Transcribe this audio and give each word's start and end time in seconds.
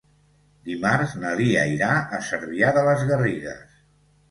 Dimarts 0.69 1.13
na 1.25 1.35
Lia 1.41 1.67
irà 1.75 1.91
a 2.19 2.23
Cervià 2.31 2.73
de 2.81 2.87
les 2.91 3.07
Garrigues. 3.13 3.81